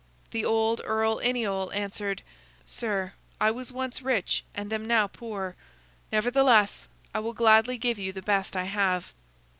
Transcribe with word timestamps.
The 0.31 0.43
old 0.43 0.81
Earl 0.83 1.19
Iniol 1.19 1.71
answered: 1.75 2.23
"Sir, 2.65 3.13
I 3.39 3.51
was 3.51 3.71
once 3.71 4.01
rich 4.01 4.43
and 4.55 4.73
am 4.73 4.87
now 4.87 5.05
poor; 5.05 5.55
nevertheless, 6.11 6.87
I 7.13 7.19
will 7.19 7.33
gladly 7.33 7.77
give 7.77 7.99
you 7.99 8.11
the 8.11 8.23
best 8.23 8.55
I 8.57 8.63
have." 8.63 9.13